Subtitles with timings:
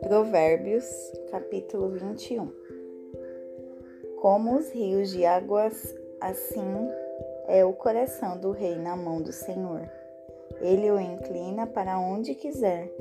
[0.00, 0.84] Provérbios,
[1.30, 2.52] capítulo 21
[4.20, 6.88] Como os rios de águas, assim
[7.46, 9.88] é o coração do rei na mão do Senhor.
[10.60, 12.92] Ele o inclina para onde quiser.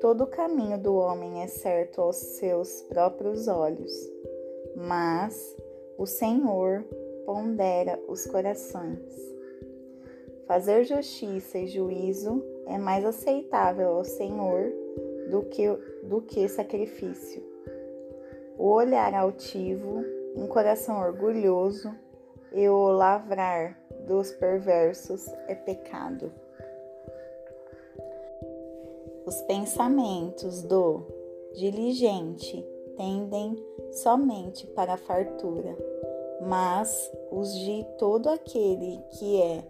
[0.00, 3.92] Todo o caminho do homem é certo aos seus próprios olhos,
[4.74, 5.56] mas
[5.98, 6.82] o Senhor
[7.26, 9.39] pondera os corações.
[10.50, 14.72] Fazer justiça e juízo é mais aceitável ao Senhor
[15.30, 15.68] do que,
[16.02, 17.40] do que sacrifício.
[18.58, 21.94] O olhar altivo, um coração orgulhoso
[22.52, 26.32] e o lavrar dos perversos é pecado.
[29.24, 31.06] Os pensamentos do
[31.54, 33.54] diligente tendem
[33.92, 35.78] somente para a fartura,
[36.42, 39.62] mas os de todo aquele que é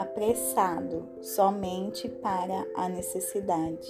[0.00, 3.86] apressado somente para a necessidade.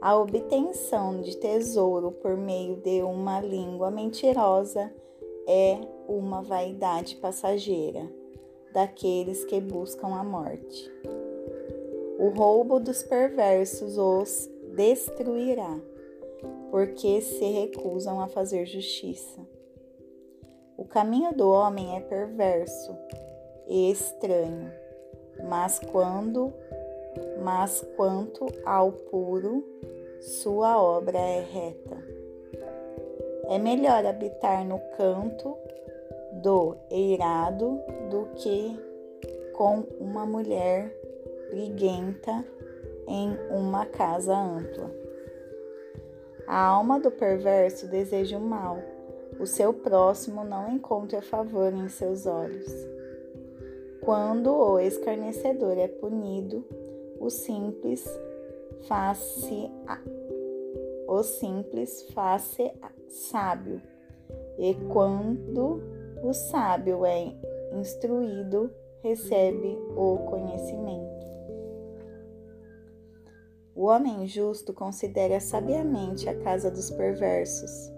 [0.00, 4.94] A obtenção de tesouro por meio de uma língua mentirosa
[5.48, 8.08] é uma vaidade passageira
[8.72, 10.88] daqueles que buscam a morte.
[12.20, 15.76] O roubo dos perversos os destruirá,
[16.70, 19.40] porque se recusam a fazer justiça.
[20.76, 22.96] O caminho do homem é perverso
[23.66, 24.72] e estranho,
[25.48, 26.52] mas quando
[27.42, 29.64] mas quanto ao puro,
[30.20, 31.96] sua obra é reta.
[33.48, 35.56] É melhor habitar no canto
[36.42, 38.78] do eirado do que
[39.54, 40.96] com uma mulher
[41.50, 42.44] briguenta
[43.06, 44.90] em uma casa ampla.
[46.46, 48.78] A alma do perverso deseja o mal,
[49.38, 52.72] o seu próximo não encontra favor em seus olhos.
[54.04, 56.66] Quando o escarnecedor é punido,
[57.20, 58.04] o simples
[58.88, 59.70] faz-se
[61.06, 62.72] o simples faz-se
[63.08, 63.80] sábio.
[64.58, 65.80] E quando
[66.22, 67.32] o sábio é
[67.78, 68.72] instruído,
[69.02, 71.26] recebe o conhecimento.
[73.74, 77.92] O homem justo considera sabiamente a casa dos perversos.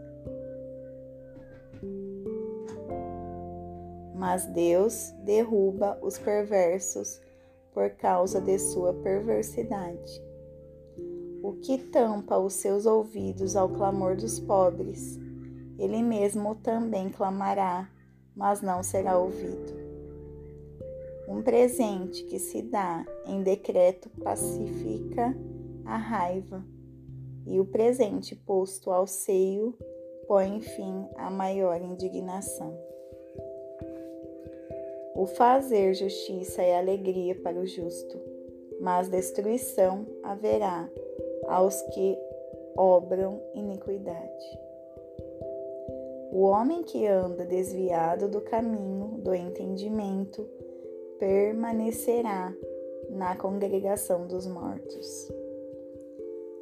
[4.27, 7.21] Mas Deus derruba os perversos
[7.75, 10.19] por causa de sua perversidade.
[11.43, 15.21] O que tampa os seus ouvidos ao clamor dos pobres,
[15.79, 17.91] ele mesmo também clamará,
[18.34, 19.75] mas não será ouvido.
[21.29, 25.37] Um presente que se dá em decreto pacifica
[25.84, 26.65] a raiva,
[27.47, 29.77] e o presente posto ao seio
[30.27, 32.95] põe fim à maior indignação.
[35.15, 38.21] O fazer justiça é alegria para o justo,
[38.81, 40.91] mas destruição haverá
[41.47, 42.19] aos que
[42.77, 44.59] obram iniquidade.
[46.33, 50.49] O homem que anda desviado do caminho do entendimento
[51.19, 52.53] permanecerá
[53.09, 55.31] na congregação dos mortos.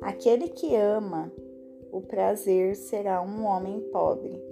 [0.03, 1.33] Aquele que ama
[1.91, 4.43] o prazer será um homem pobre.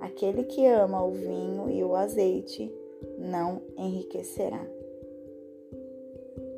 [0.00, 2.72] Aquele que ama o vinho e o azeite
[3.18, 4.64] não enriquecerá.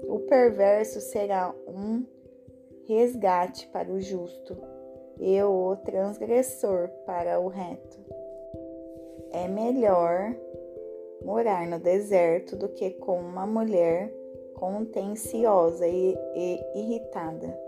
[0.09, 2.05] O perverso será um
[2.87, 4.57] resgate para o justo
[5.21, 7.99] e o transgressor para o reto.
[9.31, 10.35] É melhor
[11.23, 14.13] morar no deserto do que com uma mulher
[14.55, 17.59] contenciosa e, e irritada.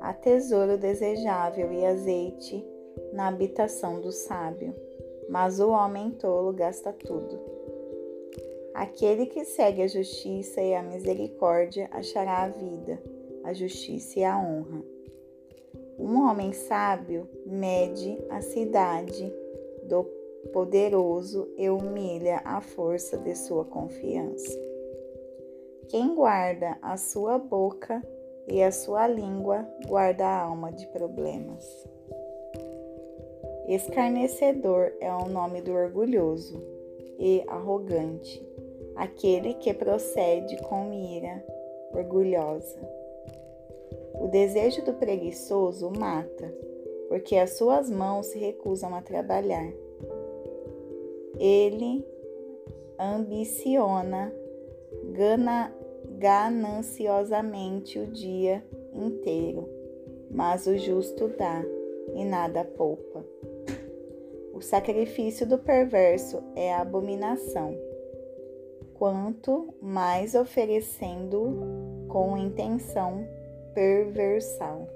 [0.00, 2.64] Há tesouro desejável e azeite
[3.12, 4.74] na habitação do sábio
[5.30, 7.38] mas o homem tolo gasta tudo.
[8.74, 13.00] Aquele que segue a justiça e a misericórdia achará a vida,
[13.44, 14.82] a justiça e a honra.
[15.98, 19.32] Um homem sábio mede a cidade
[19.84, 20.04] do
[20.52, 24.58] poderoso e humilha a força de sua confiança.
[25.88, 28.02] Quem guarda a sua boca
[28.48, 31.64] e a sua língua guarda a alma de problemas.
[33.70, 36.60] Escarnecedor é o nome do orgulhoso
[37.16, 38.44] e arrogante,
[38.96, 41.40] aquele que procede com ira
[41.92, 42.80] orgulhosa.
[44.20, 46.52] O desejo do preguiçoso mata,
[47.08, 49.72] porque as suas mãos se recusam a trabalhar.
[51.38, 52.04] Ele
[52.98, 54.34] ambiciona
[55.12, 55.72] gana,
[56.18, 59.68] gananciosamente o dia inteiro,
[60.28, 61.64] mas o justo dá
[62.16, 63.24] e nada poupa.
[64.52, 67.74] O sacrifício do perverso é a abominação.
[69.00, 73.26] quanto mais oferecendo com intenção
[73.72, 74.86] perversal.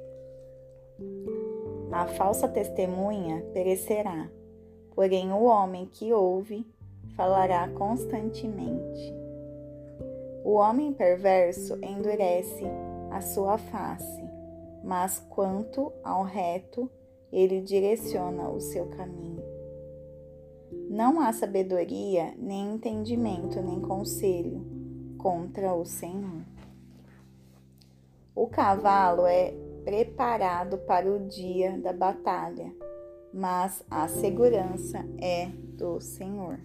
[1.91, 4.29] A falsa testemunha perecerá,
[4.95, 6.67] porém o homem que ouve
[7.17, 9.15] falará constantemente.
[10.45, 12.65] O homem perverso endurece
[13.11, 14.23] a sua face,
[14.83, 16.91] mas quanto ao reto,
[17.35, 19.43] ele direciona o seu caminho.
[20.89, 24.65] Não há sabedoria, nem entendimento, nem conselho
[25.19, 26.45] contra o Senhor.
[28.37, 29.53] O cavalo é
[29.85, 32.73] preparado para o dia da batalha,
[33.33, 35.47] mas a segurança é
[35.77, 36.61] do Senhor.